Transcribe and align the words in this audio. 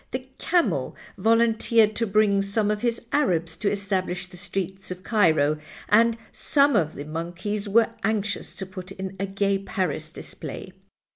The 0.09 0.27
camel 0.39 0.95
volunteered 1.15 1.95
to 1.97 2.07
bring 2.07 2.41
some 2.41 2.71
of 2.71 2.81
his 2.81 3.05
Arabs 3.11 3.55
to 3.57 3.69
establish 3.69 4.25
the 4.25 4.35
Streets 4.35 4.89
of 4.89 5.03
Cairo, 5.03 5.59
and 5.89 6.17
some 6.31 6.75
of 6.75 6.95
the 6.95 7.05
monkeys 7.05 7.69
were 7.69 7.91
anxious 8.03 8.55
to 8.55 8.65
put 8.65 8.91
in 8.93 9.15
a 9.19 9.27
Gay 9.27 9.59
Paris 9.59 10.09
display. 10.09 10.73